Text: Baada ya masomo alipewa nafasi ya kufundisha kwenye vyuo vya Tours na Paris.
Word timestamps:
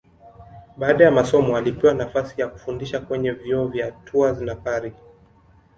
Baada 0.77 1.03
ya 1.05 1.11
masomo 1.11 1.57
alipewa 1.57 1.93
nafasi 1.93 2.41
ya 2.41 2.47
kufundisha 2.47 2.99
kwenye 3.01 3.31
vyuo 3.31 3.67
vya 3.67 3.91
Tours 3.91 4.41
na 4.41 4.55
Paris. 4.55 4.93